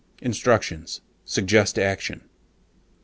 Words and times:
INSTRUCTIONS: 0.23 1.01
SUGGEST 1.25 1.77
ACTION. 1.77 2.21